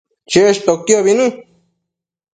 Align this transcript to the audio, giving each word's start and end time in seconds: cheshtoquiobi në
cheshtoquiobi 0.31 1.15
në 1.21 1.29